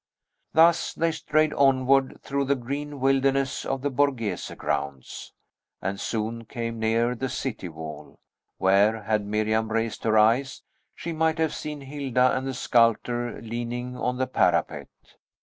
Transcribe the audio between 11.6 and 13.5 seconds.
Hilda and the sculptor